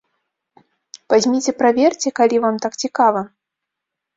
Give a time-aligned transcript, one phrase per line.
[1.13, 3.21] Вазьміце праверце, калі вам так цікава.